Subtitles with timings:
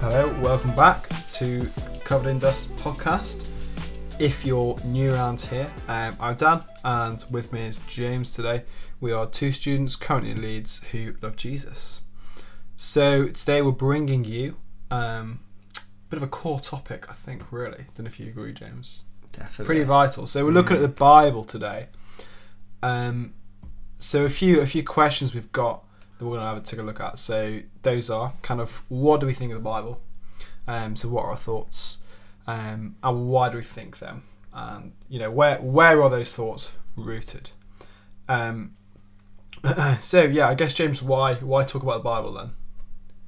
[0.00, 1.70] Hello, welcome back to
[2.04, 3.49] Covered in Dust podcast.
[4.20, 8.64] If you're new around here, um, I'm Dan, and with me is James today.
[9.00, 12.02] We are two students currently in Leeds who love Jesus.
[12.76, 14.56] So today we're bringing you
[14.90, 15.40] um,
[15.74, 17.86] a bit of a core topic, I think, really.
[17.94, 19.04] Don't know if you agree, James.
[19.32, 19.64] Definitely.
[19.64, 20.26] Pretty vital.
[20.26, 21.86] So we're looking at the Bible today.
[22.82, 23.32] Um,
[23.96, 25.82] so a few a few questions we've got
[26.18, 27.18] that we're gonna have to take a look at.
[27.18, 30.02] So those are kind of what do we think of the Bible?
[30.68, 32.00] Um, so what are our thoughts?
[32.50, 34.24] Um, and why do we think them?
[34.52, 37.50] And you know where where are those thoughts rooted?
[38.28, 38.74] Um,
[40.00, 42.50] so yeah, I guess James, why why talk about the Bible then?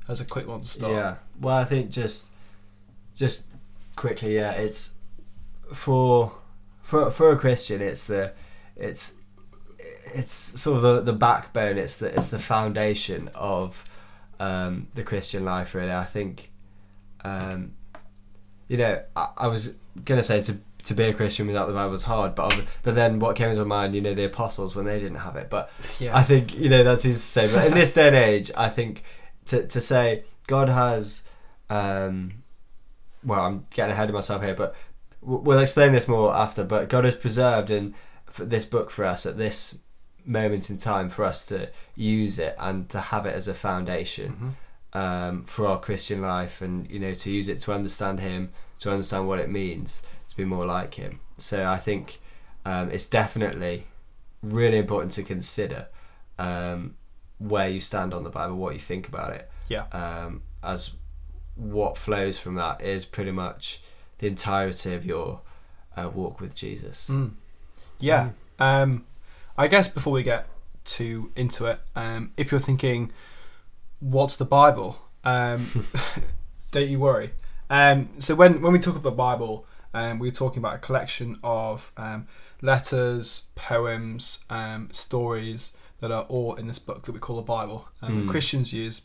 [0.08, 0.92] As a quick one to start.
[0.92, 1.16] Yeah.
[1.40, 2.32] Well, I think just
[3.14, 3.46] just
[3.94, 4.96] quickly, yeah, it's
[5.72, 6.32] for
[6.82, 8.32] for for a Christian, it's the
[8.74, 9.14] it's
[10.14, 11.78] it's sort of the, the backbone.
[11.78, 13.84] It's the it's the foundation of
[14.40, 15.76] um, the Christian life.
[15.76, 16.50] Really, I think.
[17.24, 17.74] Um,
[18.72, 19.74] you know, I, I was
[20.06, 20.52] gonna say to
[20.84, 23.64] to be a Christian without the Bible is hard, but but then what came to
[23.64, 25.70] my mind, you know, the apostles when they didn't have it, but
[26.00, 28.50] yeah, I think you know that's easy to say, but in this day and age,
[28.56, 29.02] I think
[29.46, 31.22] to to say God has,
[31.70, 32.42] um,
[33.22, 34.74] well, I'm getting ahead of myself here, but
[35.20, 36.64] we'll explain this more after.
[36.64, 37.94] But God has preserved in
[38.38, 39.78] this book for us at this
[40.24, 44.32] moment in time for us to use it and to have it as a foundation
[44.32, 44.52] Mhm.
[44.92, 48.90] Um, for our Christian life, and you know to use it to understand Him, to
[48.90, 51.20] understand what it means to be more like Him.
[51.38, 52.20] So I think
[52.64, 53.86] um, it's definitely
[54.42, 55.88] really important to consider
[56.38, 56.94] um,
[57.38, 59.50] where you stand on the Bible, what you think about it.
[59.68, 59.86] Yeah.
[59.92, 60.92] Um, as
[61.54, 63.82] what flows from that is pretty much
[64.18, 65.40] the entirety of your
[65.96, 67.10] uh, walk with Jesus.
[67.10, 67.32] Mm.
[67.98, 68.30] Yeah.
[68.58, 69.04] Um,
[69.56, 70.46] I guess before we get
[70.84, 73.12] too into it, um, if you're thinking,
[74.02, 75.86] "What's the Bible?" Um,
[76.72, 77.30] don't you worry.
[77.70, 79.64] Um, so when when we talk about the Bible,
[79.94, 82.26] um, we're talking about a collection of um,
[82.60, 87.88] letters, poems, um, stories that are all in this book that we call the Bible.
[88.02, 88.28] Um, Mm.
[88.30, 89.02] Christians use.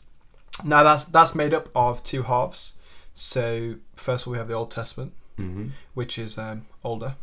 [0.64, 2.74] Now that's that's made up of two halves.
[3.14, 7.14] So first of all, we have the Old Testament, hmm which is um, older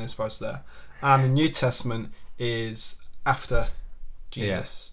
[0.00, 0.60] as far as there,
[1.02, 3.68] and the New Testament is after
[4.30, 4.92] Jesus.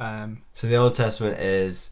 [0.00, 1.90] Um, So the Old Testament is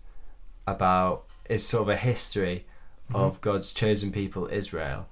[0.66, 2.66] about is sort of a history
[3.14, 5.06] of God's chosen people, Israel,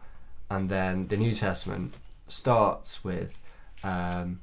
[0.49, 3.39] and then the New Testament starts with
[3.85, 4.41] um,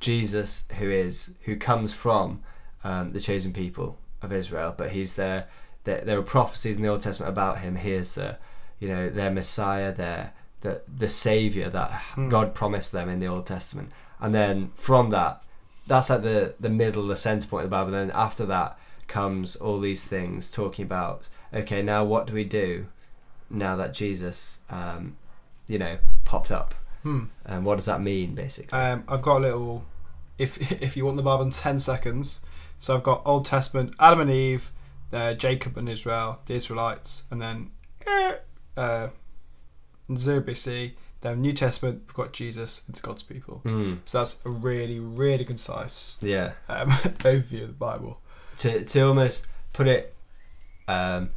[0.00, 2.42] Jesus, who is who comes from
[2.84, 5.46] um, the chosen people of Israel, but he's there.
[5.84, 7.76] There, there are prophecies in the Old Testament about him.
[7.76, 8.36] He is the,
[8.78, 12.28] you know, their Messiah, their the the Savior that Hmm.
[12.28, 15.42] God promised them in the Old Testament, and then from that,
[15.88, 17.92] that's like the the middle, the center point of the Bible.
[17.92, 22.86] Then after that comes all these things talking about okay, now what do we do
[23.50, 25.16] now that Jesus, um,
[25.66, 27.24] you know, popped up, hmm.
[27.44, 28.78] and what does that mean basically?
[28.78, 29.84] Um, I've got a little.
[30.36, 32.40] If if you want the Bible in ten seconds,
[32.78, 34.72] so I've got Old Testament, Adam and Eve,
[35.12, 37.70] uh, Jacob and Israel, the Israelites, and then
[38.76, 39.08] uh,
[40.14, 40.92] zero BC.
[41.20, 43.58] Then New Testament, we've got Jesus and God's people.
[43.64, 43.94] Hmm.
[44.04, 46.90] So that's a really really concise Yeah, um,
[47.24, 48.20] overview of the Bible.
[48.58, 50.14] to to almost put it,
[50.86, 51.30] um,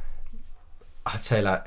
[1.06, 1.66] I'd say like.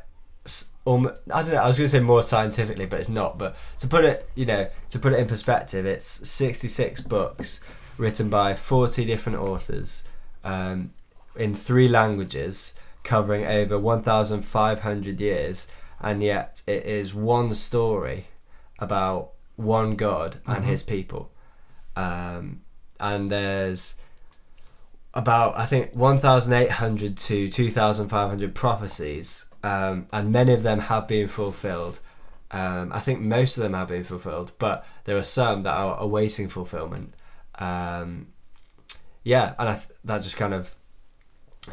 [0.87, 1.63] Um, I don't know.
[1.63, 3.39] I was going to say more scientifically, but it's not.
[3.39, 7.59] But to put it, you know, to put it in perspective, it's sixty-six books
[7.97, 10.03] written by forty different authors,
[10.43, 10.93] um,
[11.35, 15.65] in three languages, covering over one thousand five hundred years,
[16.05, 18.27] and yet it is one story
[18.79, 20.67] about one God and Mhm.
[20.67, 21.31] His people,
[21.95, 22.61] um,
[22.99, 23.95] and there's
[25.13, 31.99] about I think 1,800 to 2,500 prophecies, um, and many of them have been fulfilled.
[32.51, 35.97] Um, I think most of them have been fulfilled, but there are some that are
[35.99, 37.15] awaiting fulfillment.
[37.57, 38.27] Um,
[39.23, 40.75] yeah, and I th- that just kind of,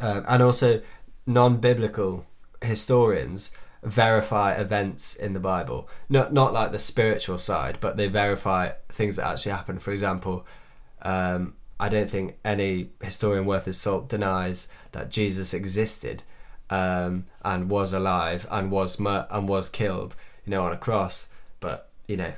[0.01, 0.81] um, and also
[1.27, 2.25] non-biblical
[2.63, 5.89] historians verify events in the Bible.
[6.09, 9.79] Not not like the spiritual side, but they verify things that actually happen.
[9.79, 10.47] For example,
[11.03, 16.23] um, I don't think any historian worth his salt denies that Jesus existed
[16.71, 20.15] um, and was alive and was mur- and was killed,
[20.45, 21.29] you know, on a cross.
[21.61, 22.33] But you know,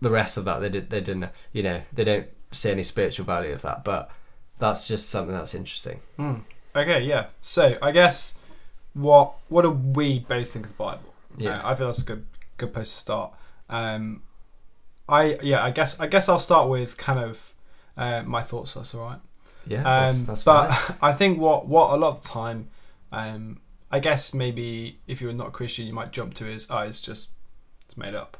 [0.00, 3.26] the rest of that they did they didn't you know they don't see any spiritual
[3.26, 4.10] value of that, but
[4.58, 6.00] that's just something that's interesting.
[6.18, 6.42] Mm.
[6.76, 7.26] Okay, yeah.
[7.40, 8.36] So I guess
[8.94, 11.14] what what do we both think of the Bible?
[11.36, 11.58] Yeah.
[11.60, 12.26] Uh, I feel that's a good
[12.56, 13.32] good place to start.
[13.68, 14.22] Um,
[15.08, 17.54] I yeah, I guess I guess I'll start with kind of
[17.96, 18.74] uh, my thoughts.
[18.74, 19.20] That's all right.
[19.66, 20.96] Yeah, Um, that's, that's but fine.
[21.02, 22.68] I think what what a lot of the time,
[23.12, 23.60] um,
[23.90, 27.30] I guess maybe if you're not Christian, you might jump to is oh, it's just
[27.86, 28.36] it's made up.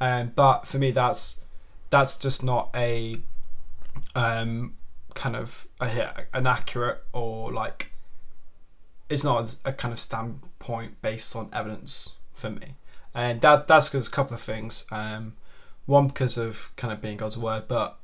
[0.00, 1.40] Um, but for me, that's
[1.90, 3.20] that's just not a
[4.14, 4.76] um,
[5.14, 7.92] kind of a, an accurate or like
[9.08, 12.74] it's not a kind of standpoint based on evidence for me,
[13.14, 14.86] and that that's because a couple of things.
[14.90, 15.34] Um,
[15.86, 17.98] one because of kind of being God's word, but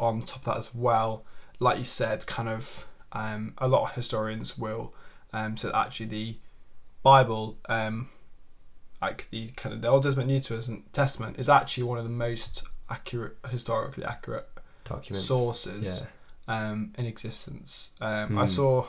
[0.00, 1.24] on top of that as well,
[1.60, 4.92] like you said, kind of um, a lot of historians will
[5.32, 6.38] um, say that actually the
[7.04, 8.08] Bible, um,
[9.00, 10.40] like the kind of the Old Testament, New
[10.92, 14.48] Testament, is actually one of the most accurate, historically accurate
[14.84, 15.26] Documents.
[15.26, 16.02] sources
[16.48, 16.68] Yeah.
[16.68, 17.92] um, in existence.
[18.00, 18.50] Um, I Hmm.
[18.50, 18.86] saw,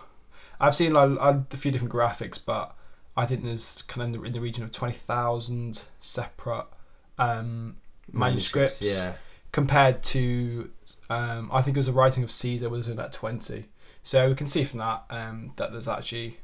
[0.60, 2.76] I've seen like a few different graphics, but
[3.18, 6.68] I think there's kind of in the, in the region of twenty thousand separate
[7.18, 7.78] um,
[8.12, 8.82] manuscripts.
[8.82, 9.14] Yeah.
[9.52, 10.70] compared to
[11.10, 13.66] um, I think it was a writing of Caesar where there's only about twenty.
[14.04, 16.40] So we can see from that um, that there's actually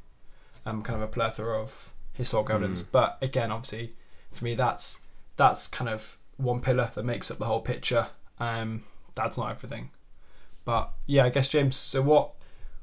[0.65, 2.83] um, kind of a plethora of historical evidence.
[2.83, 2.87] Mm.
[2.91, 3.93] But again, obviously,
[4.31, 5.01] for me, that's
[5.35, 8.07] that's kind of one pillar that makes up the whole picture.
[8.39, 8.83] Um,
[9.13, 9.91] that's not everything.
[10.63, 11.75] But yeah, I guess James.
[11.75, 12.31] So what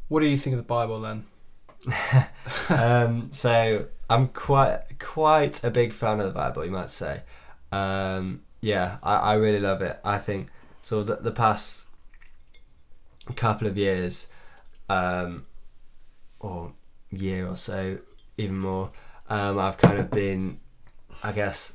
[0.09, 1.25] what do you think of the Bible then?
[2.71, 7.23] um, so I'm quite quite a big fan of the Bible, you might say.
[7.71, 9.99] Um, yeah, I, I really love it.
[10.05, 10.49] I think
[10.83, 11.03] so.
[11.03, 11.87] The, the past
[13.37, 14.29] couple of years,
[14.89, 15.47] um,
[16.41, 16.73] or
[17.11, 17.99] year or so,
[18.37, 18.91] even more,
[19.29, 20.61] um, I've kind of been,
[21.23, 21.75] I guess,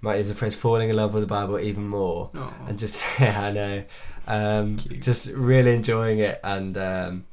[0.00, 3.02] might use the phrase, falling in love with the Bible even more Oh, and just
[3.20, 3.84] yeah, I know,
[4.26, 7.26] um, just really enjoying it, and um,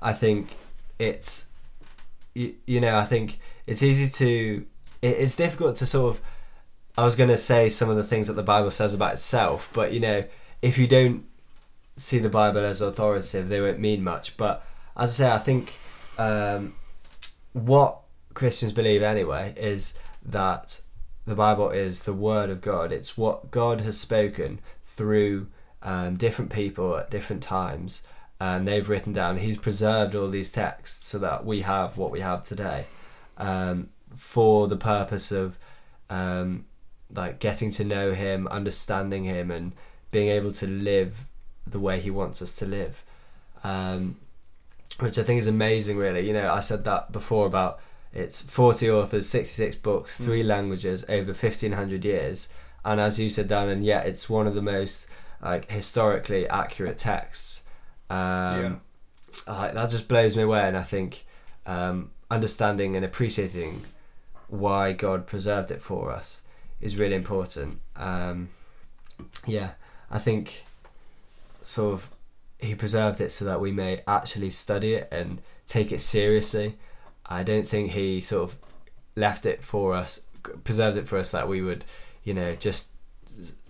[0.00, 0.56] I think
[0.98, 1.48] it's
[2.34, 4.66] you, you know I think it's easy to
[5.02, 6.22] it, it's difficult to sort of
[6.98, 9.70] I was going to say some of the things that the Bible says about itself,
[9.72, 10.24] but you know
[10.62, 11.24] if you don't
[11.96, 14.36] see the Bible as authoritative, they won't mean much.
[14.36, 14.64] But
[14.96, 15.74] as I say, I think
[16.18, 16.74] um,
[17.52, 18.00] what
[18.34, 20.80] Christians believe anyway is that
[21.26, 22.92] the Bible is the Word of God.
[22.92, 25.48] It's what God has spoken through
[25.82, 28.02] um, different people at different times,
[28.40, 29.36] and they've written down.
[29.36, 32.86] He's preserved all these texts so that we have what we have today,
[33.38, 35.58] um, for the purpose of
[36.08, 36.64] um,
[37.14, 39.72] like getting to know Him, understanding Him, and
[40.10, 41.26] being able to live
[41.66, 43.04] the way He wants us to live.
[43.62, 44.16] Um,
[44.98, 46.26] which I think is amazing, really.
[46.26, 47.80] You know, I said that before about
[48.12, 50.46] it's 40 authors, 66 books, three Mm.
[50.46, 52.48] languages, over 1500 years.
[52.84, 55.06] And as you said, Dan, and yet it's one of the most
[55.42, 57.62] like historically accurate texts.
[58.10, 58.80] Um,
[59.46, 60.66] like, that just blows me away.
[60.66, 61.24] And I think
[61.66, 63.82] um, understanding and appreciating
[64.48, 66.42] why God preserved it for us
[66.80, 67.80] is really important.
[67.96, 68.48] Um,
[69.46, 69.72] yeah,
[70.10, 70.64] I think
[71.62, 72.10] sort of
[72.58, 76.74] he preserved it so that we may actually study it and take it seriously.
[77.26, 78.58] I don't think he sort of
[79.14, 80.22] left it for us,
[80.64, 81.84] preserved it for us that we would,
[82.24, 82.90] you know, just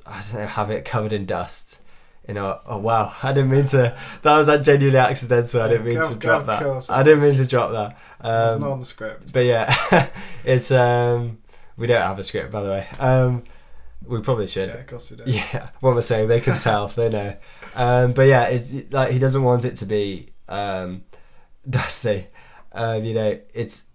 [0.07, 1.81] I don't know, have it covered in dust.
[2.31, 3.99] You know, oh wow, I didn't mean to.
[4.23, 5.63] That was like genuinely accidental.
[5.63, 6.89] I didn't mean to drop that.
[6.89, 7.99] I didn't mean to drop that.
[8.21, 9.33] it's Um, not on the script.
[9.33, 9.67] but yeah,
[10.45, 11.39] it's um,
[11.77, 12.87] we don't have a script by the way.
[13.01, 13.43] Um,
[14.07, 14.69] we probably should.
[14.69, 15.25] Yeah, of course we do.
[15.27, 17.37] Yeah, what we're saying, they can tell, they know.
[17.75, 21.03] Um, but yeah, it's like he doesn't want it to be um,
[21.69, 22.29] dusty.
[22.71, 23.87] Um, you know, it's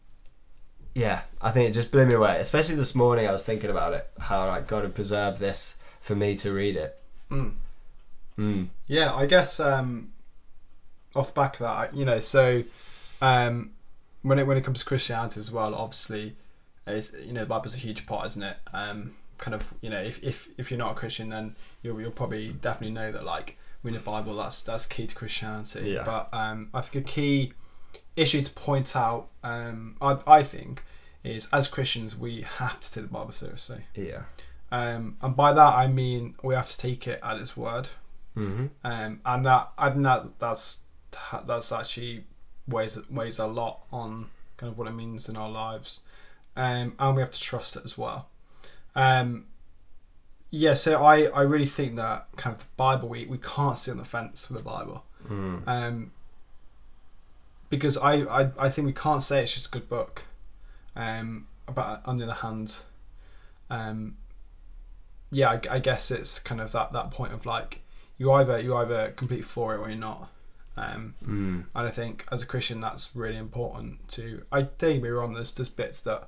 [0.94, 1.22] yeah.
[1.42, 2.38] I think it just blew me away.
[2.42, 4.10] Especially this morning, I was thinking about it.
[4.20, 7.02] How like God had preserved this for me to read it.
[7.32, 7.54] Mm.
[8.38, 8.70] Mm.
[8.88, 10.12] Yeah, I guess um,
[11.16, 12.64] off back of that, you know, so
[13.22, 13.72] um,
[14.22, 16.36] when it when it comes to Christianity as well, obviously,
[16.88, 18.58] is you know, the Bible's a huge part, isn't it?
[18.74, 22.12] Um, kind of, you know, if, if if you're not a Christian, then you'll you'll
[22.12, 25.92] probably definitely know that like reading the Bible that's that's key to Christianity.
[25.92, 26.04] Yeah.
[26.04, 27.54] But um, I think a key
[28.16, 30.84] issue to point out, um, I I think,
[31.24, 33.82] is as Christians we have to take the Bible seriously.
[33.96, 34.24] Yeah.
[34.72, 37.90] Um, and by that I mean we have to take it at its word.
[38.36, 38.66] Mm-hmm.
[38.84, 40.82] um, and that I think that that's
[41.46, 42.26] that's actually
[42.68, 44.28] weighs weighs a lot on
[44.58, 46.02] kind of what it means in our lives,
[46.58, 48.28] um, and we have to trust it as well.
[48.96, 49.46] Um,
[50.52, 53.92] yeah, so I, I really think that kind of the Bible we, we can't sit
[53.92, 55.64] on the fence with the Bible, Mm.
[55.68, 56.12] um,
[57.70, 58.14] because I,
[58.44, 60.24] I I think we can't say it's just a good book,
[60.96, 62.78] um, but on the other hand,
[63.70, 64.18] um,
[65.32, 67.82] yeah, I, I guess it's kind of that that point of like
[68.18, 70.30] you either you either completely for it or you're not.
[70.78, 71.66] Um, Mm.
[71.74, 74.44] and I think as a Christian, that's really important to.
[74.52, 75.54] I think we're on this.
[75.54, 76.28] there's bits that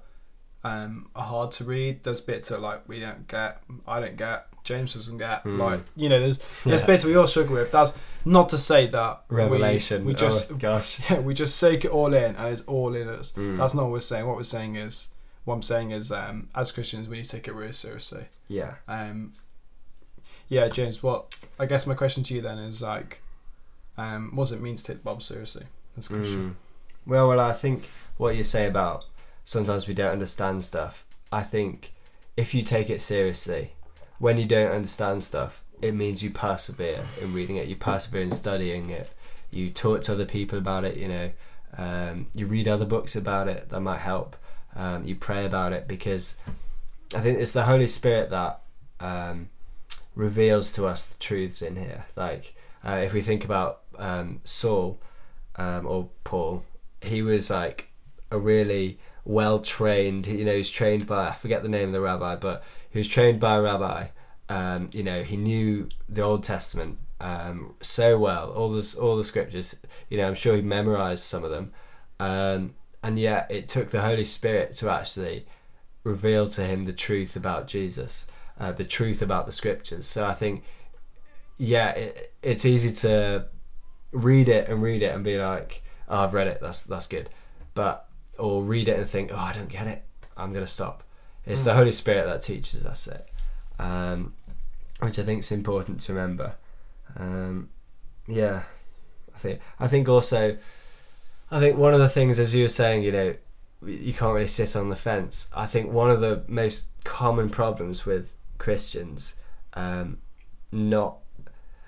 [0.64, 2.04] um, are hard to read.
[2.04, 3.62] There's bits that like we don't get.
[3.88, 4.48] I don't get.
[4.64, 5.44] James doesn't get.
[5.44, 5.58] Mm.
[5.60, 6.88] Like you know, there's there's Yeah.
[6.88, 7.72] bits we all struggle with.
[7.72, 10.06] That's not to say that we- Revelation.
[10.06, 11.00] We, just oh, gosh.
[11.10, 13.32] yeah, we just soak it all in, and it's all in us.
[13.34, 13.58] Mm.
[13.58, 14.26] That's not what we're saying.
[14.28, 15.10] What we're saying is,
[15.46, 18.26] what I'm saying is, um, as Christians, we need to take it really seriously.
[18.48, 18.76] Yeah.
[18.88, 19.34] Um,
[20.50, 21.04] yeah, James.
[21.04, 23.22] What I guess my question to you then is like,
[23.98, 26.50] um, what does it mean to take the Bible seriously That's a Christian?
[26.50, 26.56] Mm.
[27.06, 29.06] Well, well, I think what you say about
[29.44, 31.06] sometimes we don't understand stuff.
[31.32, 31.94] I think
[32.36, 33.74] if you take it seriously,
[34.20, 37.68] when you don't understand stuff, it means you persevere in reading it.
[37.68, 39.14] You persevere in studying it.
[39.52, 40.98] You talk to other people about it.
[40.98, 41.32] You know,
[41.78, 44.36] um, you read other books about it that might help.
[44.76, 46.36] Um, you pray about it because
[47.16, 48.62] I think it's the Holy Spirit that
[49.00, 49.50] um,
[50.18, 52.06] reveals to us the truths in here.
[52.16, 55.00] Like uh, if we think about um, Saul
[55.56, 56.66] um, or Paul,
[57.02, 57.90] he was like
[58.32, 60.28] a really well trained.
[60.28, 63.00] You know, he was trained by I forget the name of the rabbi, but he
[63.00, 64.08] was trained by a rabbi.
[64.50, 69.24] Um, you know, he knew the Old Testament um, so well, all the all the
[69.24, 69.80] scriptures.
[70.10, 71.74] You know, I'm sure he memorized some of them,
[72.20, 75.46] um, and yet it took the Holy Spirit to actually
[76.04, 78.28] reveal to him the truth about Jesus,
[78.60, 80.06] uh, the truth about the scriptures.
[80.06, 80.64] So I think,
[81.58, 83.48] yeah, it, it's easy to
[84.12, 87.30] read it and read it and be like, oh, I've read it, that's that's good,
[87.74, 88.08] but
[88.40, 90.04] or read it and think, oh, I don't get it,
[90.36, 91.04] I'm gonna stop.
[91.46, 91.76] It's the Mm.
[91.76, 93.28] Holy Spirit that teaches us it,
[93.80, 94.34] um,
[95.00, 96.56] which I think is important to remember.
[97.16, 97.70] Um,
[98.28, 98.64] yeah,
[99.36, 100.58] I think I think also,
[101.52, 103.36] I think one of the things, as you were saying, you know,
[103.86, 105.50] you can't really sit on the fence.
[105.56, 109.36] I think one of the most common problems with Christians,
[109.74, 110.18] um,
[110.72, 111.18] not,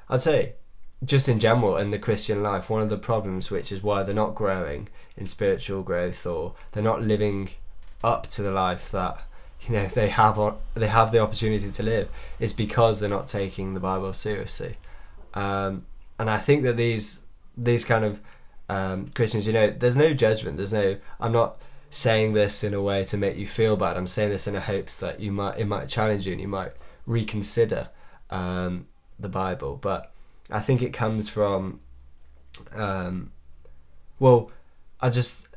[0.10, 0.54] I'd say,
[1.04, 4.14] just in general in the Christian life, one of the problems, which is why they're
[4.14, 7.50] not growing in spiritual growth or they're not living
[8.04, 9.22] up to the life that
[9.62, 12.10] you know they have on, they have the opportunity to live,
[12.40, 14.76] is because they're not taking the Bible seriously.
[15.34, 15.86] Um,
[16.18, 17.22] and I think that these
[17.58, 18.20] these kind of
[18.70, 20.58] um, Christians, you know, there's no judgment.
[20.58, 20.98] There's no.
[21.20, 23.98] I'm not saying this in a way to make you feel bad.
[23.98, 26.48] I'm saying this in a hopes that you might it might challenge you and you
[26.48, 26.74] might
[27.06, 27.90] reconsider
[28.30, 28.88] um,
[29.20, 29.78] the Bible.
[29.78, 30.12] But
[30.50, 31.82] I think it comes from,
[32.74, 33.32] um,
[34.20, 34.52] well,
[35.02, 35.48] I just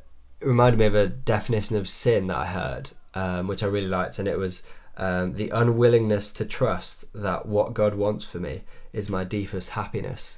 [0.41, 4.19] reminded me of a definition of sin that I heard, um, which I really liked,
[4.19, 4.63] and it was
[4.97, 10.37] um, the unwillingness to trust that what God wants for me is my deepest happiness.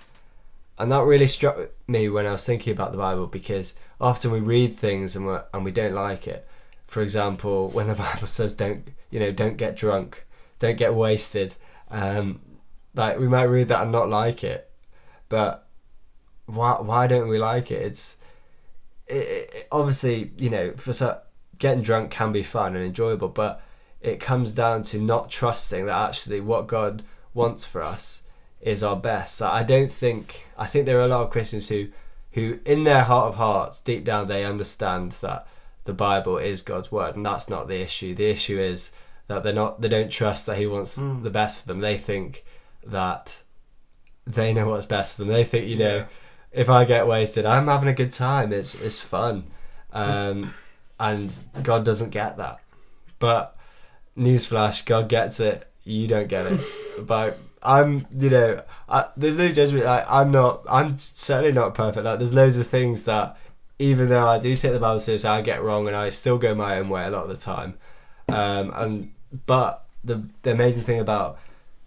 [0.77, 4.39] And that really struck me when I was thinking about the Bible because often we
[4.41, 6.47] read things and we and we don't like it.
[6.87, 10.25] For example, when the Bible says don't you know don't get drunk,
[10.59, 11.55] don't get wasted,
[11.89, 12.41] um,
[12.93, 14.69] like we might read that and not like it,
[15.29, 15.67] but
[16.45, 17.81] why why don't we like it?
[17.81, 18.17] It's
[19.07, 19.15] it,
[19.53, 21.21] it, obviously you know for so,
[21.57, 23.61] getting drunk can be fun and enjoyable, but
[24.01, 27.01] it comes down to not trusting that actually what God
[27.33, 28.23] wants for us
[28.61, 29.35] is our best.
[29.35, 31.87] So I don't think I think there are a lot of Christians who
[32.33, 35.47] who in their heart of hearts, deep down they understand that
[35.85, 38.13] the Bible is God's word and that's not the issue.
[38.15, 38.91] The issue is
[39.27, 41.23] that they're not they don't trust that he wants Mm.
[41.23, 41.79] the best for them.
[41.79, 42.43] They think
[42.85, 43.41] that
[44.27, 45.31] they know what's best for them.
[45.33, 46.05] They think, you know, Yeah.
[46.51, 48.51] if I get wasted, I'm having a good time.
[48.53, 49.45] It's it's fun.
[49.93, 50.53] Um,
[50.99, 51.33] and
[51.63, 52.59] God doesn't get that.
[53.17, 53.55] But
[54.17, 55.65] newsflash, God gets it.
[55.85, 56.59] You don't get it.
[57.07, 59.85] but I'm, you know, I, there's no judgment.
[59.85, 60.63] I, I'm not.
[60.69, 62.05] I'm certainly not perfect.
[62.05, 63.37] Like there's loads of things that,
[63.79, 66.55] even though I do take the Bible seriously, I get wrong, and I still go
[66.55, 67.77] my own way a lot of the time.
[68.29, 69.11] Um, and
[69.45, 71.39] but the the amazing thing about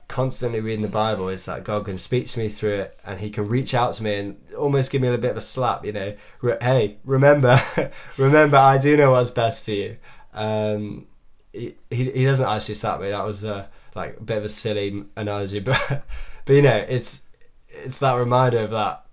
[0.08, 3.30] constantly reading the Bible is that God can speak to me through it, and He
[3.30, 5.84] can reach out to me and almost give me a little bit of a slap.
[5.84, 7.60] You know, Re- hey, remember,
[8.16, 9.96] remember, I do know what's best for you.
[10.32, 11.06] Um,
[11.52, 13.10] he, he he doesn't actually slap me.
[13.10, 13.66] That was uh,
[13.98, 16.04] like a bit of a silly analogy, but
[16.44, 17.26] but you know, it's
[17.68, 19.04] it's that reminder of that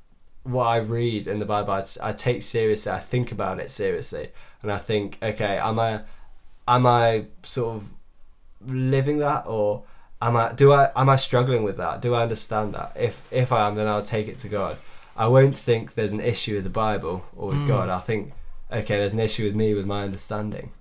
[0.43, 1.73] what I read in the Bible.
[1.73, 2.91] I, I take seriously.
[2.91, 4.29] I think about it seriously,
[4.61, 6.01] and I think, okay, am I
[6.67, 7.89] am I sort of
[8.67, 9.83] living that or
[10.21, 12.01] am I do I am I struggling with that?
[12.01, 12.93] Do I understand that?
[12.95, 14.77] If if I am, then I'll take it to God.
[15.17, 17.67] I won't think there's an issue with the Bible or with Mm.
[17.67, 17.89] God.
[17.89, 18.33] I think
[18.71, 20.71] okay, there's an issue with me with my understanding.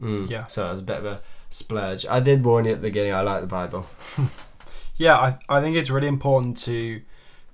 [0.00, 0.30] Mm.
[0.30, 0.46] Yeah.
[0.46, 2.06] So it was a bit of a splurge.
[2.06, 3.12] I did warn you at the beginning.
[3.14, 3.86] I like the Bible.
[5.00, 7.00] Yeah, I, I think it's really important to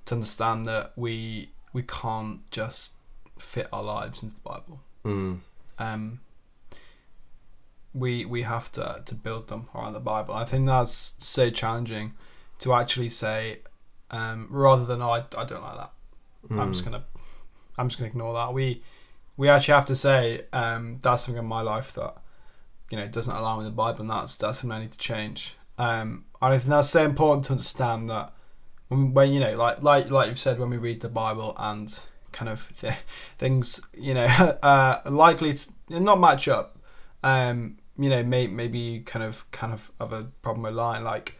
[0.05, 2.95] to understand that we we can't just
[3.37, 4.79] fit our lives into the Bible.
[5.05, 5.41] Mm.
[5.77, 6.21] Um,
[7.93, 10.33] we we have to to build them around the Bible.
[10.33, 12.13] I think that's so challenging
[12.59, 13.59] to actually say
[14.09, 15.91] um, rather than oh, I, I don't like that.
[16.49, 16.91] I'm just Mm.
[16.91, 17.03] gonna
[17.77, 18.53] I'm just gonna ignore that.
[18.53, 18.81] We
[19.37, 22.15] we actually have to say um, that's something in my life that
[22.91, 25.55] you know doesn't align with the Bible, and that's that's something I need to change.
[25.77, 28.31] Um, and I think that's so important to understand that
[28.87, 31.97] when, when you know like like like you've said when we read the Bible and
[32.31, 32.93] kind of th-
[33.37, 34.25] things you know
[34.63, 36.77] uh, likely to not match up.
[37.23, 41.03] Um, you know, may, maybe you kind of kind of have a problem with lying,
[41.03, 41.35] like.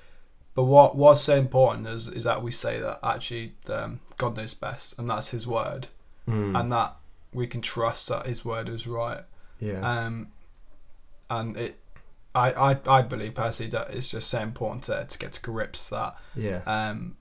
[0.55, 4.53] But what what's so important is is that we say that actually um, God knows
[4.53, 5.89] best, and that's His word,
[6.29, 6.57] Mm.
[6.59, 6.95] and that
[7.33, 9.21] we can trust that His word is right.
[9.59, 9.81] yeah.
[9.81, 10.29] Um,
[11.29, 11.79] and it,
[12.33, 15.89] I, I I believe personally that it's just so important to, to get to grips
[15.89, 16.61] that yeah.
[16.65, 17.17] um,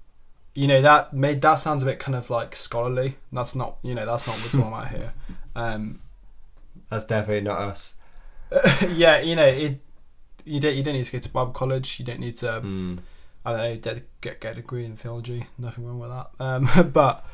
[0.55, 3.17] you know that made that sounds a bit kind of like scholarly.
[3.33, 5.13] That's not you know that's not what's on out here.
[5.57, 6.01] Um,
[6.89, 7.97] That's definitely not us.
[8.95, 9.81] yeah, you know it.
[10.45, 11.99] You don't you don't need to go to Bible college.
[11.99, 12.99] You don't need to Mm.
[13.47, 15.47] I don't know, get get, get a degree in theology.
[15.59, 16.31] Nothing wrong with that.
[16.41, 17.25] Um, but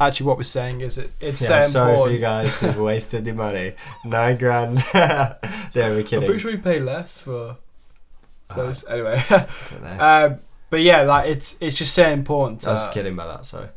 [0.00, 2.14] actually, what we're saying is it, it's Yeah, so sorry for important.
[2.14, 3.74] you guys who've wasted your money.
[4.04, 4.78] Nine grand.
[4.92, 5.38] there,
[5.74, 7.56] we're I'm pretty sure we pay less for
[8.50, 8.84] Uh, those.
[8.88, 9.98] anyway, don't know.
[10.00, 10.40] um,
[10.70, 12.66] but yeah, like it's it's just so important.
[12.66, 13.68] I was To, kidding about that, sorry.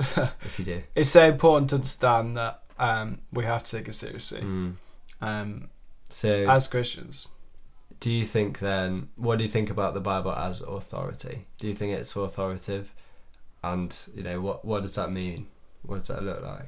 [0.42, 0.84] if you do.
[0.96, 4.74] it's so important to understand that um, we have to take it seriously Mm.
[5.22, 5.70] um,
[6.10, 7.28] So, as Christians.
[8.00, 11.46] do you think then, what do you think about the Bible as authority?
[11.58, 12.92] Do you think it's authoritative?
[13.64, 15.48] And, you know, what, what does that mean?
[15.84, 16.68] What does that look like?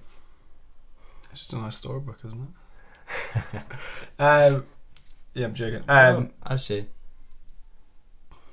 [1.31, 2.53] It's just a nice storybook, isn't
[3.53, 3.61] it?
[4.19, 4.65] um,
[5.33, 5.83] yeah, I'm joking.
[5.89, 6.87] Um, oh, actually,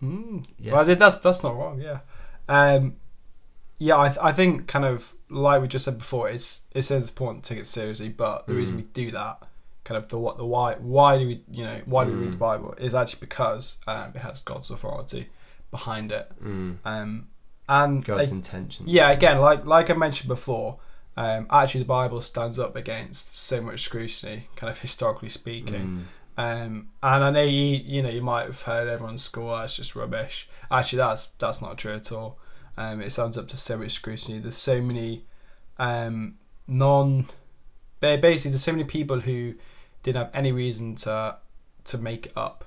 [0.00, 0.38] hmm.
[0.58, 0.72] yes.
[0.72, 1.80] Well, I that's that's not wrong.
[1.80, 2.00] Yeah,
[2.48, 2.96] um,
[3.78, 3.98] yeah.
[3.98, 7.10] I, th- I think kind of like we just said before, it's it says it's
[7.10, 8.08] important to take it seriously.
[8.08, 8.78] But the reason Mm.
[8.78, 9.42] we do that,
[9.84, 12.28] kind of the what the why why do we you know why do we read
[12.28, 12.32] Mm.
[12.32, 15.28] the Bible is actually because um, it has God's authority
[15.70, 16.30] behind it.
[16.42, 16.78] Mm.
[16.84, 17.28] Um,
[17.68, 18.88] and God's I- intentions.
[18.88, 20.78] yeah, again, like like I mentioned before,
[21.16, 25.74] um, actually the Bible stands up against so much scrutiny, kind of historically speaking.
[25.84, 26.04] Mm.
[26.38, 29.76] Um, and I know you, you know, you might have heard everyone school, oh, it's
[29.76, 30.48] just rubbish.
[30.70, 32.38] Actually, that's that's not true at all.
[32.76, 34.38] Um, it stands up to so much scrutiny.
[34.38, 35.26] There's so many
[35.78, 37.26] um, non,
[38.00, 39.54] basically, there's so many people who
[40.02, 41.36] didn't have any reason to
[41.84, 42.64] to make it up.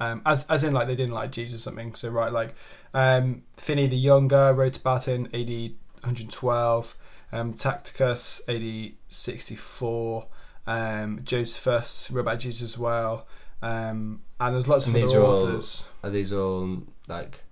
[0.00, 1.94] Um, as as in like they didn't like Jesus or something.
[1.94, 2.54] So right, like
[2.92, 6.96] um, Pliny the Younger wrote about in AD 112.
[7.32, 10.28] Um, Tacitus AD 64
[10.66, 13.26] um, Josephus wrote about Jesus as well,
[13.62, 15.88] um, and there's lots of these other are all- authors.
[16.02, 17.44] Are these all, like,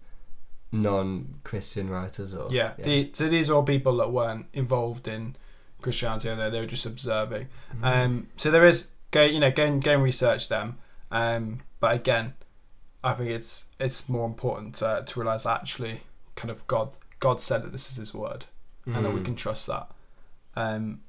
[0.70, 2.32] non-Christian writers?
[2.34, 5.36] or Yeah, The, so these are all people that weren't involved in
[5.82, 7.48] Christianity, or they, were just observing.
[7.80, 8.04] Mm.
[8.04, 10.78] Um, so there is go you know go and, go and research them,
[11.10, 12.32] um, but again,
[13.04, 16.00] I think it's it's more important to, to realize actually
[16.36, 18.46] kind of God God said that this is His word,
[18.86, 19.24] and that we Mm.
[19.26, 19.86] can trust that,
[20.56, 21.00] um,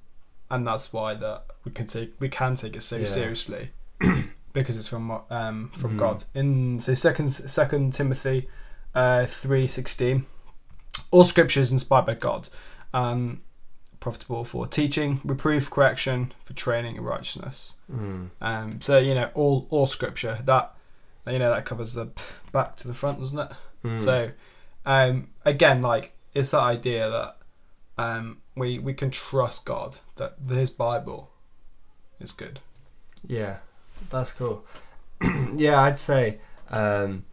[0.49, 3.05] and that's why that we can take we can take it so Yeah.
[3.05, 3.69] seriously
[4.53, 5.97] because it's from um, from Mm.
[5.97, 6.23] God.
[6.33, 8.49] In so second Second Timothy
[8.95, 10.25] uh, three sixteen,
[11.11, 12.49] all Scripture is inspired by God,
[12.93, 13.41] and
[14.03, 17.75] profitable for teaching, reproof, correction, for training in righteousness.
[17.89, 18.31] Mm.
[18.41, 20.75] Um, so you know all all Scripture that
[21.25, 22.09] you know that covers the
[22.51, 23.51] back to the front, doesn't it?
[23.85, 23.97] Mm.
[23.97, 24.31] So,
[24.85, 27.37] um, again, like it's that idea that
[27.97, 31.31] um, we we can trust God that His Bible
[32.19, 32.59] is good.
[33.25, 33.59] Yeah,
[34.09, 34.65] that's cool.
[35.55, 36.39] yeah, I'd say
[36.69, 37.23] um,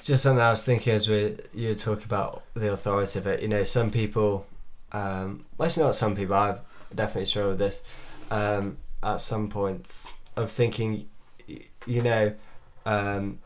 [0.00, 3.42] just something I was thinking as we you were talking about the authority of it.
[3.42, 4.46] You know, some people,
[4.94, 6.34] um, well, actually not some people.
[6.34, 6.60] I've
[6.94, 7.82] definitely struggled with this
[8.30, 11.08] um, at some points of thinking.
[11.86, 12.34] You know,
[12.86, 13.40] um,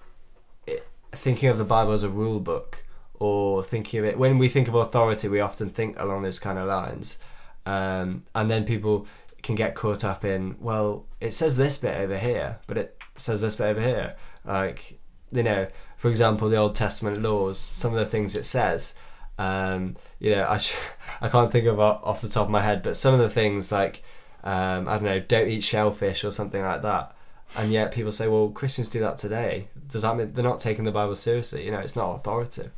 [0.66, 2.84] it, thinking of the Bible as a rule book,
[3.14, 6.58] or thinking of it when we think of authority, we often think along those kind
[6.58, 7.18] of lines,
[7.66, 9.06] um, and then people
[9.42, 13.40] can get caught up in well it says this bit over here but it says
[13.40, 14.98] this bit over here like
[15.30, 18.94] you know for example the old testament laws some of the things it says
[19.38, 20.76] um you know i sh-
[21.20, 23.70] i can't think of off the top of my head but some of the things
[23.70, 24.02] like
[24.44, 27.14] um i don't know don't eat shellfish or something like that.
[27.56, 29.68] And yet people say well christians do that today.
[29.88, 31.64] Does that mean they're not taking the bible seriously?
[31.64, 32.72] You know it's not authoritative.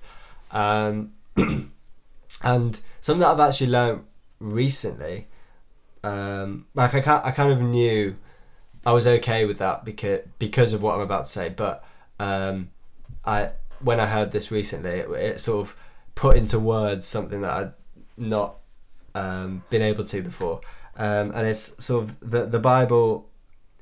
[0.52, 1.12] Um
[2.42, 4.04] and something that i've actually learned
[4.38, 5.26] recently
[6.02, 8.16] um, like I, I kind of knew
[8.84, 11.48] I was okay with that because because of what I'm about to say.
[11.48, 11.84] But
[12.18, 12.70] um,
[13.24, 15.76] I when I heard this recently, it, it sort of
[16.20, 17.72] put into words something that I'd
[18.18, 18.56] not
[19.14, 20.60] um, been able to before,
[20.96, 23.30] um, and it's sort of the the Bible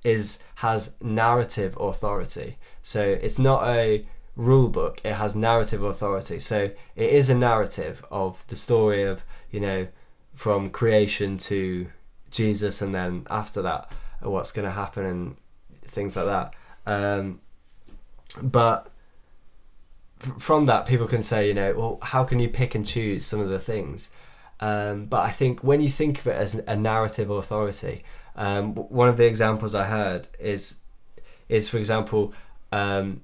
[0.05, 2.57] is has narrative authority.
[2.81, 6.39] So it's not a rule book; it has narrative authority.
[6.39, 9.89] So it is a narrative of the story of you know
[10.33, 11.89] from creation to
[12.31, 15.37] Jesus, and then after that, what's going to happen and
[15.83, 16.55] things like that.
[16.87, 17.41] Um,
[18.41, 18.93] but
[20.39, 23.41] from that, people can say, you know, well, how can you pick and choose some
[23.41, 24.11] of the things?
[24.61, 28.03] Um, but I think when you think of it as a narrative authority,
[28.37, 30.81] um, one of the examples I heard is,
[31.49, 32.33] is for example,
[32.73, 33.23] um,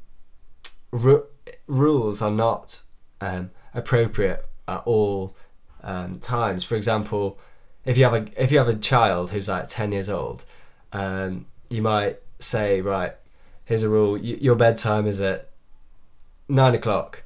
[0.90, 1.26] ru-
[1.66, 2.82] rules are not
[3.20, 5.36] um, appropriate at all
[5.82, 6.64] um, times.
[6.64, 7.38] For example,
[7.84, 10.44] if you have a if you have a child who's like ten years old,
[10.92, 13.12] um, you might say, right,
[13.64, 15.50] here's a rule: y- your bedtime is at
[16.48, 17.22] nine o'clock.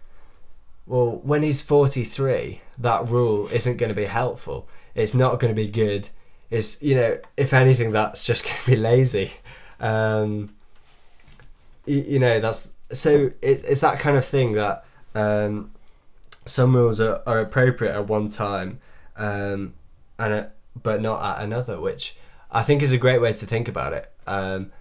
[0.87, 4.69] Well, when he's forty three, that rule isn't going to be helpful.
[4.95, 6.09] It's not going to be good.
[6.51, 9.33] It's you know, if anything, that's just going to be lazy.
[9.81, 10.55] Um,
[11.87, 15.73] y- you know, that's so it, it's that kind of thing that um,
[16.45, 18.81] some rules are, are appropriate at one time,
[19.17, 19.75] um,
[20.19, 20.47] and uh,
[20.83, 22.17] but not at another, which
[22.51, 24.11] I think is a great way to think about it.
[24.27, 24.73] Um,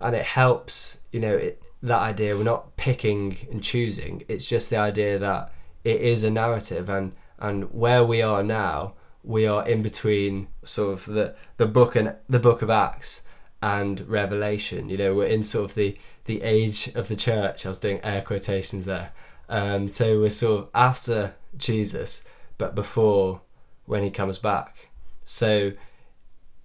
[0.00, 2.36] and it helps, you know, it, that idea.
[2.36, 4.24] We're not picking and choosing.
[4.28, 5.52] It's just the idea that
[5.84, 10.92] it is a narrative, and and where we are now, we are in between sort
[10.92, 13.22] of the the book and the book of Acts
[13.62, 14.88] and Revelation.
[14.88, 17.64] You know, we're in sort of the the age of the church.
[17.64, 19.12] I was doing air quotations there.
[19.48, 22.24] Um, so we're sort of after Jesus,
[22.58, 23.40] but before
[23.86, 24.90] when he comes back.
[25.24, 25.72] So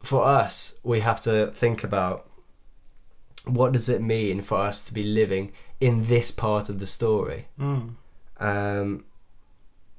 [0.01, 2.29] for us, we have to think about
[3.45, 5.51] what does it mean for us to be living
[5.83, 7.47] in this part of the story.
[7.59, 7.95] Mm.
[8.39, 9.03] Um,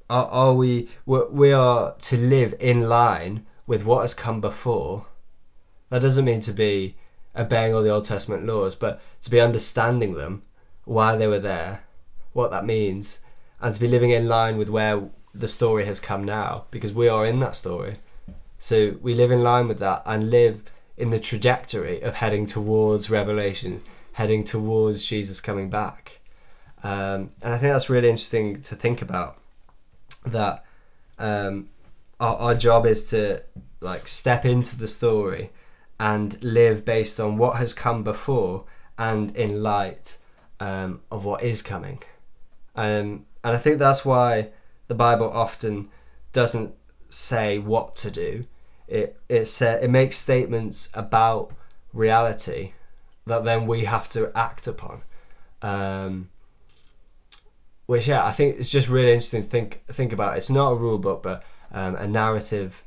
[0.09, 5.07] are, are we we we are to live in line with what has come before?
[5.91, 6.97] That doesn't mean to be
[7.37, 10.43] obeying all the Old Testament laws, but to be understanding them,
[10.85, 11.85] why they were there,
[12.33, 13.21] what that means,
[13.61, 17.09] and to be living in line with where the story has come now, because we
[17.09, 17.97] are in that story.
[18.59, 20.63] So we live in line with that and live
[20.97, 26.21] in the trajectory of heading towards Revelation, heading towards Jesus coming back.
[26.83, 29.39] Um, and I think that's really interesting to think about.
[30.25, 30.65] That
[31.19, 31.69] um,
[32.21, 33.43] our, our job is to
[33.81, 35.51] like step into the story
[35.99, 38.65] and live based on what has come before
[38.99, 40.19] and in light
[40.61, 42.01] um, of what is coming.
[42.77, 44.51] Um, and I think that's why
[44.89, 45.89] the Bible often
[46.33, 46.75] doesn't
[47.09, 48.47] say what to do.
[48.95, 51.51] It it sa- it makes statements about
[51.93, 52.73] reality
[53.27, 55.03] that then we have to act upon.
[55.63, 56.29] Um,
[57.87, 60.37] which yeah, I think it's just really interesting to think think about.
[60.39, 62.85] It's not a rule book, but um, a narrative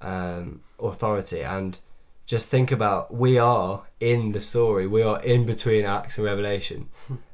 [0.00, 1.78] um, authority, and
[2.26, 4.86] just think about we are in the story.
[4.86, 6.88] We are in between Acts and Revelation.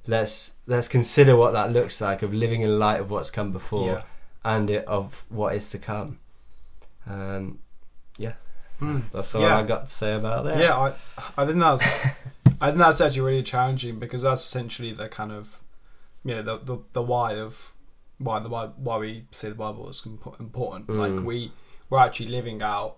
[0.07, 3.87] let's let's consider what that looks like of living in light of what's come before
[3.87, 4.03] Yeah.
[4.45, 6.19] and it, of what is to come.
[7.09, 7.59] Um,
[8.81, 9.05] Mm.
[9.13, 9.59] that's all Yeah.
[9.59, 10.59] I got to say about that.
[10.59, 10.93] Yeah, I,
[11.37, 12.07] I think that's,
[12.61, 15.61] I think that's actually really challenging because that's essentially the kind of,
[16.25, 17.73] you know, the the, the why of
[18.19, 20.89] why the why, why we see the Bible is important.
[20.89, 20.99] Mm.
[20.99, 21.53] Like we
[21.89, 22.97] we're actually living out,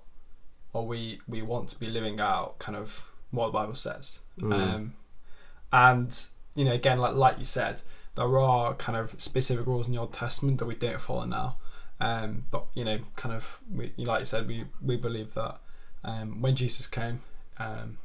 [0.72, 4.20] or we we want to be living out kind of what the Bible says.
[4.40, 4.52] Mm.
[4.52, 4.94] Um,
[5.72, 7.82] and you know, again, like like you said,
[8.16, 11.58] there are kind of specific rules in the Old Testament that we don't follow now.
[12.00, 15.58] Um, but you know, kind of, we, like you said, we we believe that
[16.08, 17.20] um, when Jesus came,
[17.58, 17.98] um,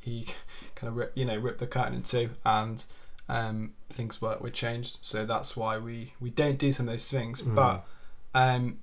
[0.00, 0.26] he
[0.74, 2.84] kind of rip, you know ripped the curtain in two, and
[3.28, 4.98] um, things were, were changed.
[5.00, 7.42] So that's why we we don't do some of those things.
[7.42, 7.54] Mm.
[7.54, 7.86] But
[8.34, 8.78] um,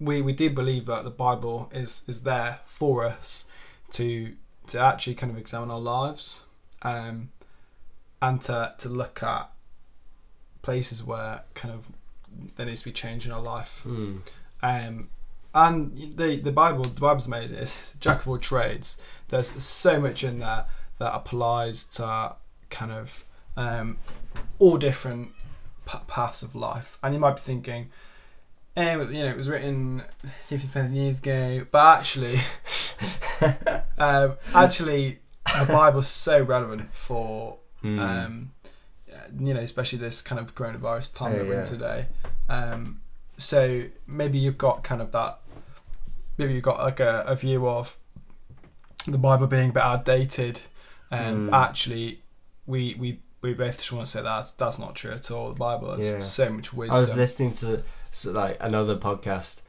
[0.00, 3.46] we we do believe that the Bible is is there for us
[3.92, 4.34] to
[4.68, 6.42] to actually kind of examine our lives,
[6.82, 7.30] um,
[8.20, 9.50] and to to look at
[10.62, 11.88] places where kind of
[12.56, 13.84] there needs to be change in our life.
[13.86, 14.20] Mm.
[14.60, 15.08] Um,
[15.54, 17.58] and the the Bible, the Bible's amazing.
[17.58, 19.00] It's a jack of all trades.
[19.28, 20.66] There's so much in there
[20.98, 22.34] that applies to
[22.70, 23.24] kind of
[23.56, 23.98] um,
[24.58, 25.32] all different
[25.86, 26.98] p- paths of life.
[27.02, 27.90] And you might be thinking,
[28.76, 30.02] eh, you know, it was written
[30.46, 32.38] 15 years ago, but actually,
[33.98, 38.00] um, actually, the Bible's so relevant for Mm.
[38.00, 38.50] um,
[39.38, 41.64] you know, especially this kind of coronavirus time Yeah, that we're in yeah.
[41.64, 42.06] today.
[42.48, 43.00] Um,
[43.38, 45.38] so maybe you've got kind of that,
[46.36, 47.96] maybe you've got like a, a view of
[49.06, 50.60] the Bible being a bit outdated,
[51.10, 51.54] and Mm.
[51.54, 52.20] actually,
[52.66, 55.48] we we we both just want to say that's that's not true at all.
[55.48, 56.18] The Bible has Yeah.
[56.18, 56.96] so much wisdom.
[56.96, 59.62] I was listening to so, like another podcast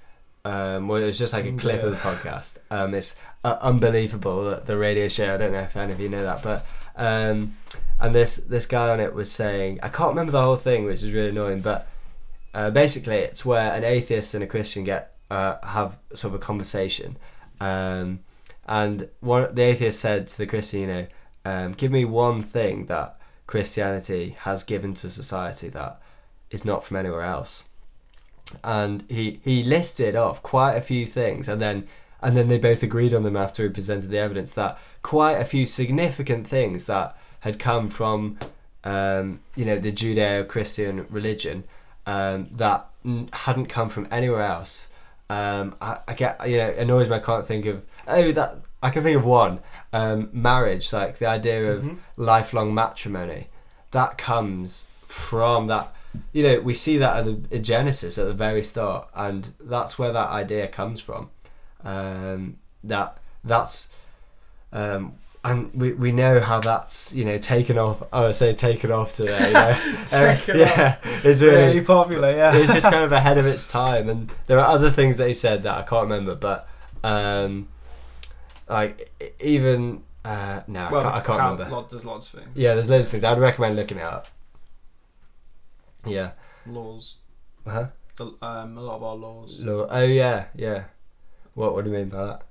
[0.45, 2.57] Um, well, it was just like a Mm, clip of the podcast.
[2.71, 5.33] Um, it's uh, unbelievable that the radio show.
[5.33, 7.55] I don't know if any of you know that, but um,
[7.99, 11.03] and this this guy on it was saying I can't remember the whole thing, which
[11.03, 11.59] is really annoying.
[11.59, 11.87] But
[12.53, 16.43] uh, basically, it's where an atheist and a Christian get uh, have sort of a
[16.43, 17.17] conversation,
[17.59, 18.19] um,
[18.67, 21.07] and one the atheist said to the Christian, you know,
[21.45, 26.01] um, give me one thing that Christianity has given to society that
[26.49, 27.69] is not from anywhere else.
[28.63, 31.87] And he he listed off quite a few things, and then
[32.21, 35.45] and then they both agreed on them after he presented the evidence that quite a
[35.45, 38.37] few significant things that had come from
[38.83, 41.63] um, you know the Judeo-Christian religion
[42.09, 44.87] um, that n- hadn't come from anywhere else.
[45.29, 47.15] Um, I, I get you know annoys me.
[47.15, 49.59] I can't think of oh that I can think of one
[49.93, 51.97] um, marriage like the idea of Mhm.
[52.17, 53.47] lifelong matrimony
[53.91, 55.87] that comes from that
[56.33, 59.41] you know we see that at the in genesis at the very start and
[59.73, 61.29] that's where that idea comes from
[61.83, 63.89] um, that that's
[64.73, 65.13] um,
[65.43, 69.13] and we, we know how that's you know taken off I would say taken off
[69.13, 69.77] today you know?
[70.11, 72.55] Uh, Taken yeah it's really Really popular, yeah.
[72.55, 75.33] it's just kind of ahead of its time and there are other things that he
[75.33, 76.67] said that I can't remember but
[77.03, 77.69] um,
[78.67, 82.51] like even uh, no I can't, I can't count- remember lot- there's lots of things.
[82.55, 83.23] yeah, there's loads of things.
[83.23, 84.27] I'd recommend looking it up.
[86.05, 86.31] Yeah.
[86.65, 87.15] Laws.
[87.65, 87.87] Huh?
[88.17, 89.61] The, um, a lot of our laws.
[89.61, 89.87] Law.
[89.89, 90.83] Oh yeah, yeah.
[91.53, 92.41] What What do you mean by that?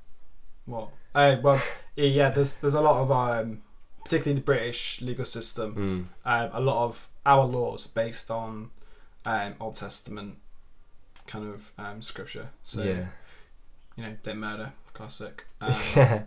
[0.68, 0.88] What?
[1.14, 1.60] Oh, well,
[1.96, 3.62] yeah, yeah, there's there's a lot of um,
[4.04, 6.06] particularly in the British legal system, Mm.
[6.30, 8.70] um, a lot of our laws based on
[9.24, 10.36] um, Old Testament
[11.26, 12.50] kind of um, scripture.
[12.62, 13.06] So yeah.
[13.96, 15.46] you know, don't murder, classic.
[15.60, 16.24] Um,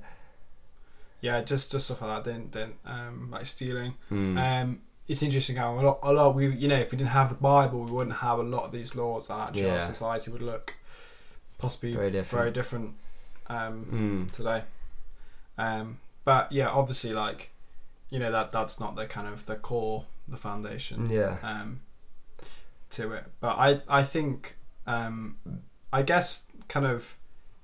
[1.21, 2.31] yeah, just just stuff like that.
[2.31, 3.93] Don't don't um, like stealing.
[4.11, 4.37] Mm.
[4.63, 7.29] Um, it's interesting how a lot, a lot we you know if we didn't have
[7.29, 9.73] the Bible, we wouldn't have a lot of these laws, and actually Yeah.
[9.75, 10.73] our society would look
[11.59, 12.41] possibly Very different.
[12.41, 12.95] very different
[13.47, 14.31] um, Mm.
[14.31, 14.63] today.
[15.57, 17.51] Um, but yeah, obviously, like
[18.09, 21.37] you know that that's not the kind of the core, the foundation Yeah.
[21.43, 21.81] um,
[22.91, 23.25] to it.
[23.39, 25.37] But I I think um,
[25.93, 27.15] I guess kind of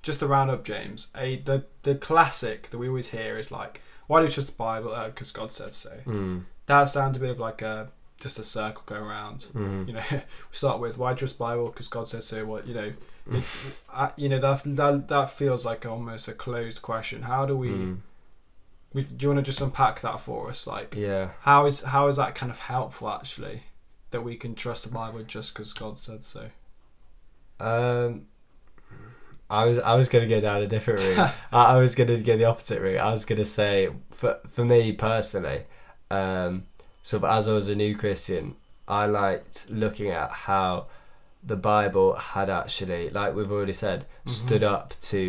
[0.03, 1.09] just to round up, James.
[1.15, 4.55] A the the classic that we always hear is like, why do you trust the
[4.55, 4.95] Bible?
[5.05, 5.97] Because God said so.
[6.05, 6.43] Mm.
[6.67, 9.47] That sounds a bit of like a just a circle go around.
[9.53, 9.87] Mm.
[9.87, 12.45] You know, we start with why trust Bible because God says so.
[12.45, 12.93] What you know,
[13.31, 13.43] it,
[13.93, 17.23] I, you know that, that that feels like almost a closed question.
[17.23, 17.69] How do we?
[17.69, 17.97] Mm.
[18.93, 20.65] we do you want to just unpack that for us?
[20.67, 21.29] Like, Yeah.
[21.41, 23.63] how is how is that kind of helpful actually?
[24.11, 26.49] That we can trust the Bible just because God said so.
[27.59, 28.27] Um.
[29.49, 31.31] I was I was gonna go down a different route.
[31.53, 32.97] I, I was gonna go the opposite route.
[32.97, 35.63] I was gonna say for for me personally,
[36.11, 36.63] um,
[37.07, 38.55] sort of as I was a new Christian,
[38.87, 40.87] I liked looking at how
[41.51, 44.29] the Bible had actually, like we've already said, Mhm.
[44.41, 45.19] stood up to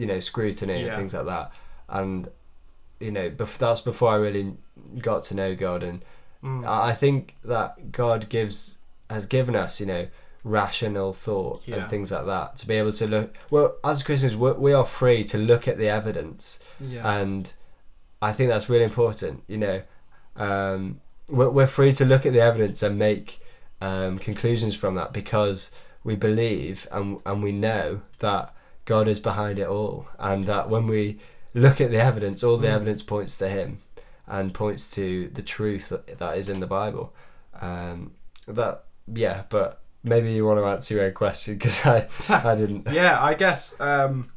[0.00, 0.86] you know scrutiny Yeah.
[0.88, 1.52] and things like that,
[1.98, 2.28] and
[3.00, 4.44] you know bef- that's before I really
[5.08, 5.98] got to know God, and
[6.42, 6.64] Mm.
[6.66, 7.70] I I think that
[8.02, 8.78] God gives
[9.10, 10.04] has given us you know
[10.44, 11.76] rational thought Yeah.
[11.76, 14.84] and things like that to be able to look well as Christians we we are
[15.00, 17.02] free to look at the evidence yeah.
[17.18, 17.42] and
[18.22, 19.36] I think that's really important.
[19.46, 19.78] You know,
[20.36, 23.40] um, we're, we're free to look at the evidence and make
[23.80, 25.70] um, conclusions from that because
[26.04, 30.86] we believe and and we know that God is behind it all, and that when
[30.86, 31.18] we
[31.54, 32.74] look at the evidence, all the Mm.
[32.76, 33.78] evidence points to Him
[34.26, 37.12] and points to the truth that, is in the Bible.
[37.60, 38.12] Um,
[38.46, 42.88] that yeah, but maybe you want to answer your own question because I I didn't.
[42.92, 43.78] yeah, I guess.
[43.80, 44.30] Um,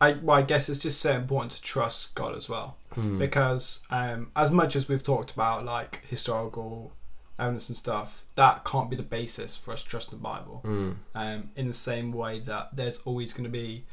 [0.00, 2.76] I well, I guess it's just so important to trust God as well.
[2.94, 3.18] Hmm.
[3.18, 6.92] because um, as much as we've talked about like historical
[7.38, 10.60] evidence and stuff, that can't be the basis for us trusting the Bible.
[10.64, 10.90] Hmm.
[11.14, 13.84] Um, in the same way that there's always going to be,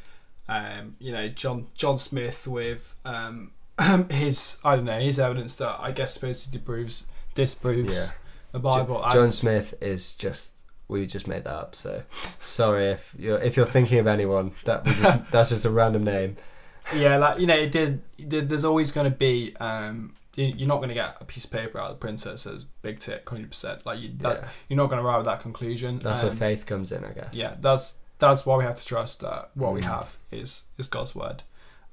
[0.48, 3.52] um, you know, John John Smith with um,
[4.10, 8.06] his I don't know his evidence that I guess supposedly disproves disproves Yeah.
[8.52, 9.04] the Bible.
[9.04, 10.52] And- John Smith is just
[10.88, 11.74] we just made that up.
[11.76, 15.70] So sorry if you're if you're thinking of anyone that we just that's just a
[15.72, 16.38] random name.
[16.96, 18.02] Yeah, like you know, it did.
[18.18, 19.56] It did there's always going to be.
[19.60, 22.30] Um, you- you're not going to get a piece of paper out of the printer
[22.32, 23.86] that says "big tick" hundred percent.
[23.86, 24.48] Like you, that, Yeah.
[24.70, 26.00] you're not going to arrive at that conclusion.
[26.00, 27.34] That's Um, where faith comes in, I guess.
[27.34, 29.86] Yeah, that's that's why we have to trust that what we Mm.
[29.86, 31.44] have is is God's word.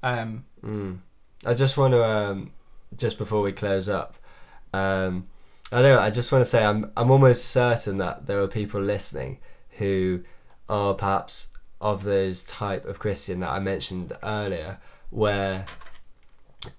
[0.01, 0.99] Um, Mm.
[1.45, 2.51] I just want to um,
[2.95, 4.15] just before we close up,
[4.73, 5.27] um,
[5.71, 8.81] I know I just want to say I'm I'm almost certain that there are people
[8.81, 9.39] listening
[9.79, 10.23] who
[10.69, 11.49] are perhaps
[11.81, 15.65] of those type of Christian that I mentioned earlier, where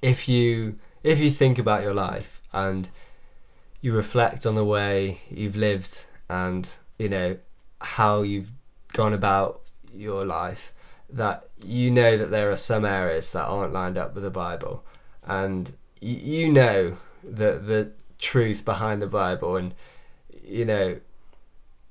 [0.02, 2.90] if you if you think about your life and
[3.80, 7.38] you reflect on the way you've lived and you know
[7.80, 8.50] how you've
[8.92, 9.62] gone about
[9.94, 10.72] your life
[11.12, 14.84] that you know that there are some areas that aren't lined up with the Bible,
[15.24, 19.74] and y- you know the the truth behind the Bible, and
[20.44, 21.00] you know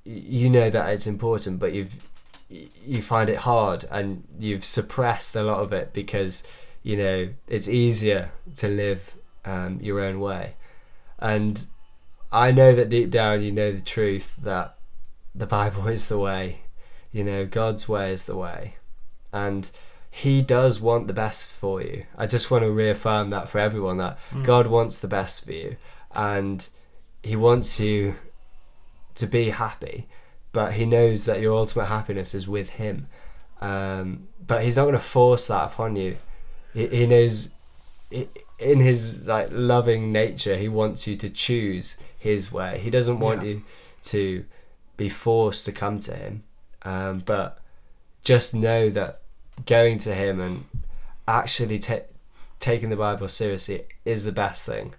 [0.04, 2.08] you know that it's important, but you've
[2.50, 6.42] you find it hard and you've suppressed a lot of it because
[6.82, 10.54] you know it's easier to live um, your own way,
[11.18, 11.64] and
[12.32, 14.76] I know that deep down you know the truth that
[15.34, 16.62] the Bible is the way,
[17.12, 18.76] you know God's way is the way,
[19.32, 19.70] and
[20.10, 22.04] He does want the best for you.
[22.18, 24.44] I just want to reaffirm that for everyone that Mm.
[24.44, 25.76] God wants the best for you,
[26.14, 26.68] and
[27.22, 28.16] He wants you
[29.14, 30.08] to be happy,
[30.52, 33.08] but He knows that your ultimate happiness is with Him.
[33.60, 36.16] Um, but He's not going to force that upon you.
[36.72, 37.54] He, he knows,
[38.14, 42.78] i- in His like loving nature, He wants you to choose His way.
[42.82, 43.48] He doesn't want Yeah.
[43.48, 43.62] you
[44.04, 44.44] to
[44.96, 46.42] be forced to come to Him.
[46.82, 47.58] Um, but
[48.24, 49.20] just know that
[49.66, 50.64] going to Him and
[51.28, 52.06] actually ta-
[52.58, 54.94] taking the Bible seriously is the best thing.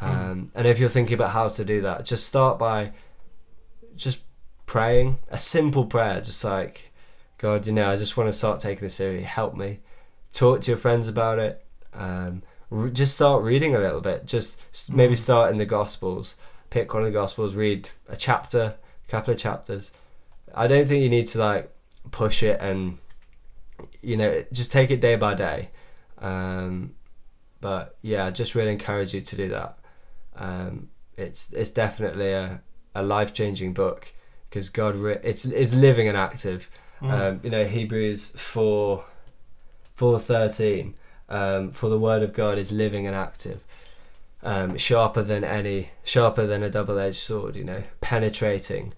[0.00, 2.92] Um, and if you're thinking about how to do that, just start by
[3.96, 4.20] just
[4.76, 6.92] praying a simple prayer, just like
[7.38, 9.24] God, you know, I just want to start taking this seriously.
[9.24, 9.78] Help me.
[10.34, 11.64] Talk to your friends about it.
[11.94, 14.26] Um, re- just start reading a little bit.
[14.26, 14.60] Just
[14.92, 15.18] maybe Mhm.
[15.18, 16.36] start in the Gospels.
[16.68, 17.54] Pick one of the Gospels.
[17.54, 18.74] Read a chapter,
[19.06, 19.92] a couple of chapters.
[20.54, 21.72] I don't think you need to like
[22.10, 22.98] push it and
[24.02, 25.70] you know just take it day by day.
[26.18, 26.96] Um,
[27.62, 29.78] but yeah, I just really encourage you to do that.
[30.36, 32.60] Um, it's it's definitely a,
[32.94, 34.12] a life changing book
[34.48, 36.70] because God re- it's it's living and active.
[37.00, 37.12] Mm.
[37.12, 39.04] Um, you know Hebrews four
[39.94, 40.94] four thirteen.
[41.28, 43.64] Um, for the word of God is living and active,
[44.44, 47.56] um, sharper than any sharper than a double edged sword.
[47.56, 48.92] You know, penetrating.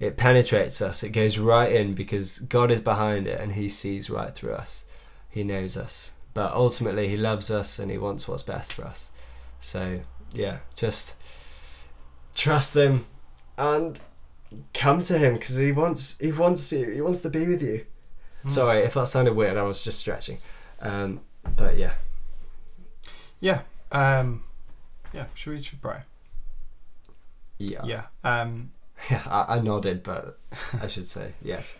[0.00, 1.02] It penetrates us.
[1.02, 4.86] It goes right in because God is behind it and He sees right through us.
[5.28, 9.12] He knows us, but ultimately He loves us and He wants what's best for us.
[9.60, 10.00] So
[10.32, 11.16] yeah, just
[12.34, 13.06] trust Him
[13.56, 14.00] and
[14.72, 16.90] come to Him because He wants He wants you.
[16.90, 17.84] He wants to be with you.
[18.44, 18.50] Mm.
[18.50, 19.56] Sorry if that sounded weird.
[19.56, 20.38] I was just stretching.
[20.80, 21.20] Um,
[21.56, 21.94] but yeah,
[23.40, 23.62] Yeah.
[23.92, 24.44] Um,
[25.12, 25.26] yeah.
[25.34, 26.00] Should we should pray?
[27.58, 28.04] yeah, Yeah.
[28.24, 28.72] Um,
[29.10, 30.38] Yeah, I, I nodded, but
[30.80, 31.78] I should say yes.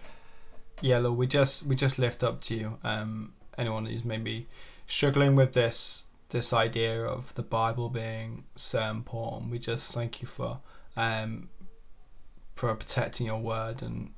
[0.81, 0.99] yeah.
[0.99, 2.79] Lord, we just we just lift up to you.
[2.85, 4.47] Um, anyone who's maybe
[4.87, 10.29] struggling with this this idea of the Bible being so important, we just thank you
[10.29, 10.61] for
[10.97, 11.49] um
[12.55, 14.13] for protecting your word and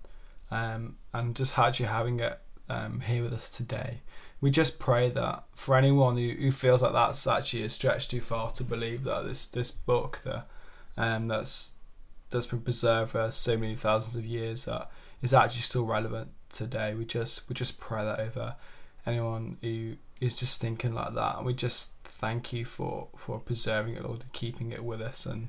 [0.51, 4.01] um and just actually having it um here with us today.
[4.41, 8.21] We just pray that for anyone who, who feels like that's actually a stretch too
[8.21, 10.47] far to believe that this this book that
[10.97, 11.73] um that's
[12.31, 14.91] that's been preserved for so many thousands of years that
[15.23, 16.95] is actually still relevant today.
[16.95, 18.57] We just we just pray that over
[19.07, 23.95] anyone who is just thinking like that, and we just thank you for for preserving
[23.95, 25.27] it, Lord, and keeping it with us.
[25.27, 25.49] And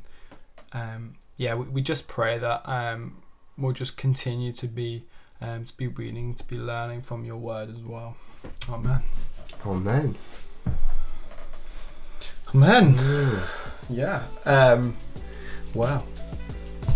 [0.73, 3.17] um, yeah, we, we just pray that um,
[3.58, 5.06] we'll just continue to be
[5.39, 8.17] um, to be reading, to be learning from your word as well.
[8.69, 9.02] Amen.
[9.65, 10.15] Amen.
[12.56, 12.93] Amen.
[12.95, 13.41] Mm.
[13.89, 14.23] Yeah.
[14.45, 14.97] Um,
[15.73, 16.04] wow.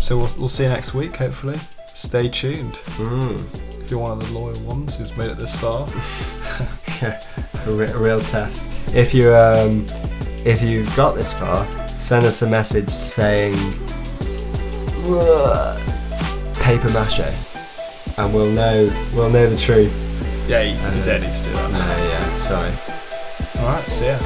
[0.00, 1.58] So we'll, we'll see you next week, hopefully.
[1.94, 2.74] Stay tuned.
[2.96, 3.80] Mm.
[3.80, 5.86] If you're one of the loyal ones who's made it this far.
[7.02, 8.68] a, re- a real test.
[8.94, 9.86] If you um,
[10.44, 11.66] if you've got this far,
[11.98, 13.54] send us a message saying
[16.60, 17.20] paper mache,
[18.18, 19.92] and we'll know we'll know the truth.
[20.48, 21.98] Yeah, you, you don't need to do No, that.
[21.98, 22.70] yeah, sorry.
[23.58, 24.18] Alright, see ya.